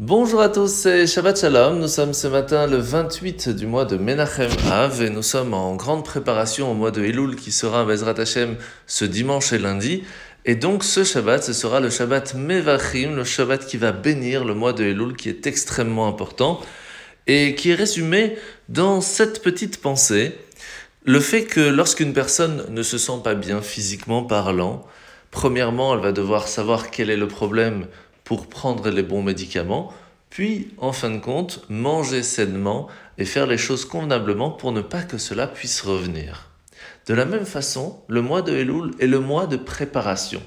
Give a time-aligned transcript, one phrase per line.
[0.00, 1.78] Bonjour à tous, c'est Shabbat Shalom.
[1.78, 5.76] Nous sommes ce matin le 28 du mois de Menachem Av et nous sommes en
[5.76, 8.56] grande préparation au mois de Elul qui sera Bezrat Hashem
[8.88, 10.02] ce dimanche et lundi.
[10.46, 14.54] Et donc ce Shabbat, ce sera le Shabbat Mevachim, le Shabbat qui va bénir le
[14.54, 16.60] mois de Elul qui est extrêmement important
[17.28, 18.36] et qui est résumé
[18.68, 20.32] dans cette petite pensée.
[21.04, 24.84] Le fait que lorsqu'une personne ne se sent pas bien physiquement parlant,
[25.30, 27.86] premièrement, elle va devoir savoir quel est le problème
[28.24, 29.92] pour prendre les bons médicaments,
[30.30, 35.02] puis en fin de compte manger sainement et faire les choses convenablement pour ne pas
[35.02, 36.50] que cela puisse revenir.
[37.06, 40.42] De la même façon, le mois de Elul est le mois de préparation.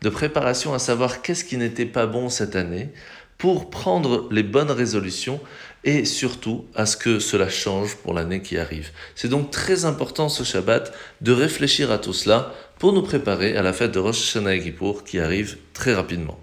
[0.00, 2.90] De préparation à savoir qu'est-ce qui n'était pas bon cette année
[3.36, 5.40] pour prendre les bonnes résolutions
[5.84, 8.90] et surtout à ce que cela change pour l'année qui arrive.
[9.14, 13.62] C'est donc très important ce Shabbat de réfléchir à tout cela pour nous préparer à
[13.62, 16.38] la fête de Rosh Hashanah Kippour qui arrive très rapidement.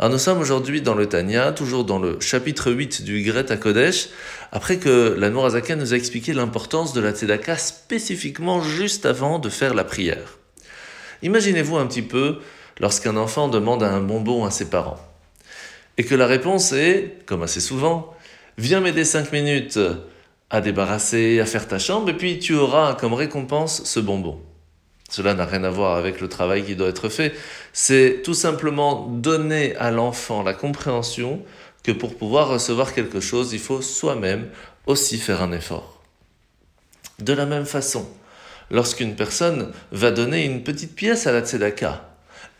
[0.00, 3.56] Alors nous sommes aujourd'hui dans le Tanya, toujours dans le chapitre 8 du Gret à
[3.56, 4.10] Kodesh,
[4.52, 9.48] après que la Nourazakan nous a expliqué l'importance de la Tzedaka spécifiquement juste avant de
[9.48, 10.38] faire la prière.
[11.22, 12.38] Imaginez-vous un petit peu
[12.78, 15.00] lorsqu'un enfant demande un bonbon à ses parents.
[15.96, 18.14] Et que la réponse est, comme assez souvent,
[18.56, 19.80] viens m'aider 5 minutes
[20.48, 24.40] à débarrasser, à faire ta chambre, et puis tu auras comme récompense ce bonbon.
[25.08, 27.34] Cela n'a rien à voir avec le travail qui doit être fait.
[27.72, 31.42] C'est tout simplement donner à l'enfant la compréhension
[31.82, 34.48] que pour pouvoir recevoir quelque chose, il faut soi-même
[34.86, 36.02] aussi faire un effort.
[37.20, 38.06] De la même façon,
[38.70, 42.04] lorsqu'une personne va donner une petite pièce à la tzedaka,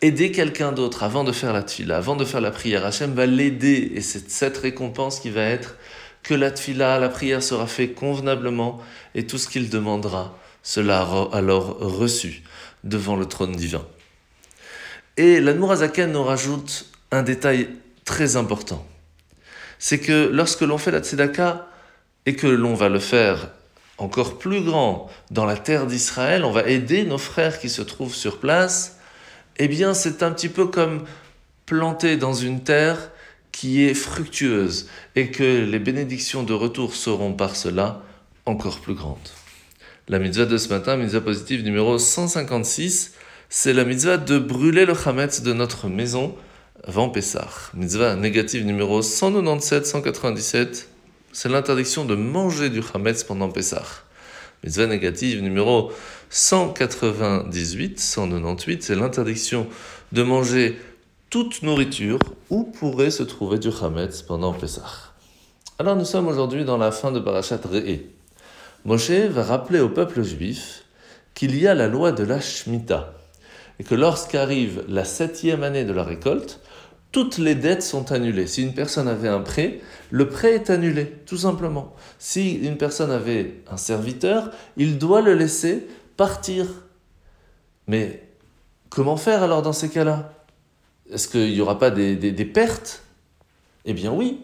[0.00, 3.26] aider quelqu'un d'autre avant de faire la tfila, avant de faire la prière, Hachem va
[3.26, 5.76] l'aider et c'est cette récompense qui va être
[6.22, 8.78] que la tfila, la prière sera faite convenablement
[9.14, 10.38] et tout ce qu'il demandera
[10.68, 11.00] cela
[11.32, 12.42] alors reçu
[12.84, 13.86] devant le trône divin.
[15.16, 17.70] Et la Nourazaken nous rajoute un détail
[18.04, 18.86] très important.
[19.78, 21.66] C'est que lorsque l'on fait la tzedaka
[22.26, 23.48] et que l'on va le faire
[23.96, 28.14] encore plus grand dans la terre d'Israël, on va aider nos frères qui se trouvent
[28.14, 28.98] sur place,
[29.56, 31.06] eh bien c'est un petit peu comme
[31.64, 33.10] planter dans une terre
[33.52, 38.02] qui est fructueuse et que les bénédictions de retour seront par cela
[38.44, 39.30] encore plus grandes.
[40.10, 43.12] La mitzvah de ce matin, mitzvah positive numéro 156,
[43.50, 46.34] c'est la mitzvah de brûler le chametz de notre maison
[46.82, 47.46] avant Pessah.
[47.74, 50.86] Mitzvah négative numéro 197-197,
[51.30, 53.84] c'est l'interdiction de manger du chametz pendant Pessah.
[54.64, 55.92] Mitzvah négative numéro
[56.32, 59.66] 198-198, c'est l'interdiction
[60.12, 60.78] de manger
[61.28, 62.18] toute nourriture
[62.48, 65.12] où pourrait se trouver du chametz pendant Pessah.
[65.78, 68.16] Alors nous sommes aujourd'hui dans la fin de Parashat Re'e.
[68.84, 70.84] Moshe va rappeler au peuple juif
[71.34, 73.12] qu'il y a la loi de la Shemitah
[73.78, 76.60] et que lorsqu'arrive la septième année de la récolte,
[77.12, 78.46] toutes les dettes sont annulées.
[78.46, 79.80] Si une personne avait un prêt,
[80.10, 81.94] le prêt est annulé, tout simplement.
[82.18, 85.86] Si une personne avait un serviteur, il doit le laisser
[86.16, 86.66] partir.
[87.86, 88.28] Mais
[88.90, 90.32] comment faire alors dans ces cas-là?
[91.10, 93.02] Est-ce qu'il n'y aura pas des, des pertes?
[93.86, 94.40] Eh bien oui.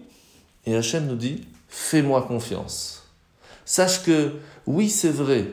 [0.64, 3.03] Et Hachem nous dit, fais-moi confiance.
[3.64, 4.32] Sache que,
[4.66, 5.52] oui, c'est vrai,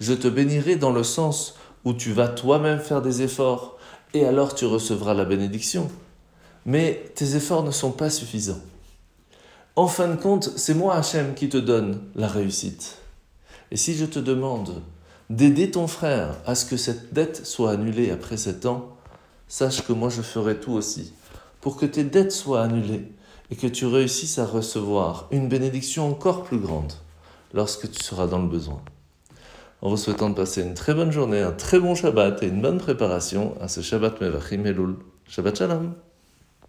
[0.00, 1.54] je te bénirai dans le sens
[1.84, 3.78] où tu vas toi-même faire des efforts,
[4.14, 5.88] et alors tu recevras la bénédiction.
[6.66, 8.60] Mais tes efforts ne sont pas suffisants.
[9.76, 12.98] En fin de compte, c'est moi, Hachem, qui te donne la réussite.
[13.70, 14.82] Et si je te demande
[15.30, 18.96] d'aider ton frère à ce que cette dette soit annulée après sept ans,
[19.46, 21.12] sache que moi je ferai tout aussi
[21.60, 23.12] pour que tes dettes soient annulées
[23.50, 26.92] et que tu réussisses à recevoir une bénédiction encore plus grande
[27.52, 28.80] lorsque tu seras dans le besoin.
[29.80, 32.60] En vous souhaitant de passer une très bonne journée, un très bon Shabbat et une
[32.60, 34.96] bonne préparation à ce Shabbat Mevachim Elul.
[35.28, 35.94] Shabbat Shalom